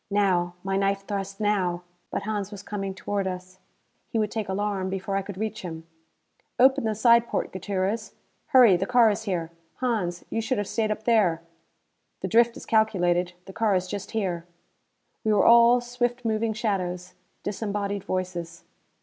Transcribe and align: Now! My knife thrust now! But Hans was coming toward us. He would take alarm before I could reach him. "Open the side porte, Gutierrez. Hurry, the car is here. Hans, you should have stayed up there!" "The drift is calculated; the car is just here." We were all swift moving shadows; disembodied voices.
Now! 0.09 0.55
My 0.63 0.77
knife 0.77 1.05
thrust 1.05 1.39
now! 1.39 1.83
But 2.09 2.23
Hans 2.23 2.49
was 2.51 2.63
coming 2.63 2.95
toward 2.95 3.27
us. 3.27 3.59
He 4.09 4.17
would 4.17 4.31
take 4.31 4.49
alarm 4.49 4.89
before 4.89 5.15
I 5.15 5.21
could 5.21 5.37
reach 5.37 5.61
him. 5.61 5.85
"Open 6.59 6.85
the 6.85 6.95
side 6.95 7.27
porte, 7.27 7.51
Gutierrez. 7.51 8.15
Hurry, 8.47 8.75
the 8.77 8.87
car 8.87 9.11
is 9.11 9.25
here. 9.25 9.51
Hans, 9.75 10.25
you 10.31 10.41
should 10.41 10.57
have 10.57 10.65
stayed 10.67 10.89
up 10.89 11.03
there!" 11.03 11.43
"The 12.21 12.27
drift 12.27 12.57
is 12.57 12.65
calculated; 12.65 13.33
the 13.45 13.53
car 13.53 13.75
is 13.75 13.85
just 13.87 14.09
here." 14.09 14.47
We 15.23 15.33
were 15.33 15.45
all 15.45 15.79
swift 15.81 16.25
moving 16.25 16.53
shadows; 16.53 17.13
disembodied 17.43 18.03
voices. 18.03 18.63